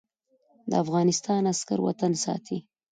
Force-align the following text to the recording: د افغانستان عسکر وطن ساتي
د 0.69 0.71
افغانستان 0.83 1.41
عسکر 1.51 1.79
وطن 1.87 2.11
ساتي 2.23 2.57